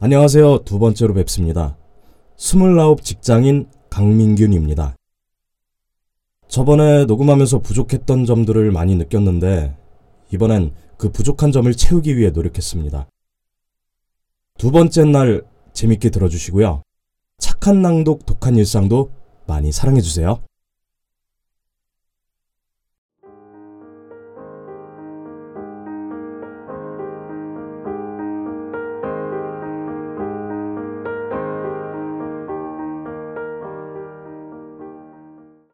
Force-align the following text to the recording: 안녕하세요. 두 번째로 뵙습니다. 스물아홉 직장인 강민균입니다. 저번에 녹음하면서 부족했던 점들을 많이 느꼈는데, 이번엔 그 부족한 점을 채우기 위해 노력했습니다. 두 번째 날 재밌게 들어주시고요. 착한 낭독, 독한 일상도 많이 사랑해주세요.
안녕하세요. 0.00 0.58
두 0.58 0.78
번째로 0.78 1.12
뵙습니다. 1.12 1.76
스물아홉 2.36 3.02
직장인 3.02 3.68
강민균입니다. 3.90 4.94
저번에 6.46 7.04
녹음하면서 7.04 7.58
부족했던 7.58 8.24
점들을 8.24 8.70
많이 8.70 8.94
느꼈는데, 8.94 9.76
이번엔 10.32 10.72
그 10.98 11.10
부족한 11.10 11.50
점을 11.50 11.74
채우기 11.74 12.16
위해 12.16 12.30
노력했습니다. 12.30 13.08
두 14.56 14.70
번째 14.70 15.04
날 15.04 15.42
재밌게 15.72 16.10
들어주시고요. 16.10 16.82
착한 17.38 17.82
낭독, 17.82 18.24
독한 18.24 18.54
일상도 18.54 19.10
많이 19.48 19.72
사랑해주세요. 19.72 20.40